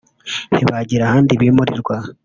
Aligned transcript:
ntibagira 0.53 1.03
ahandi 1.05 1.33
bimurirwa 1.39 1.95